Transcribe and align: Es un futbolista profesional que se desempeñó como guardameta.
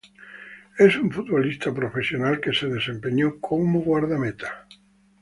Es 0.79 0.97
un 0.97 1.11
futbolista 1.11 1.71
profesional 1.71 2.41
que 2.41 2.53
se 2.53 2.65
desempeñó 2.67 3.39
como 3.39 3.81
guardameta. 3.81 4.65